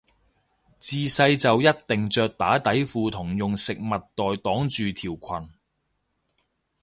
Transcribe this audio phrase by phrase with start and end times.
[0.79, 5.53] 自細就一定着打底褲同用食物袋擋住條裙